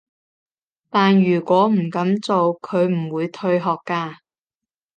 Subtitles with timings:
[0.89, 4.15] 但如果唔噉做，佢唔會退學㗎